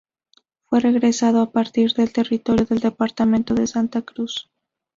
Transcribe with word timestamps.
Fue 0.65 0.81
segregado 0.81 1.41
a 1.41 1.51
partir 1.51 1.93
del 1.93 2.11
territorio 2.11 2.65
del 2.65 2.79
departamento 2.79 3.53
de 3.53 3.67
Santa 3.67 4.01
Cruz. 4.01 4.49